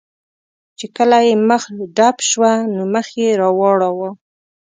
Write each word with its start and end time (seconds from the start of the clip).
چې 0.77 0.85
کله 0.95 1.17
یې 1.27 1.33
مخه 1.49 1.71
ډب 1.97 2.17
شوه، 2.29 2.51
نو 2.73 2.81
مخ 2.93 3.07
یې 3.19 3.29
را 3.41 3.49
واړاوه. 3.57 4.09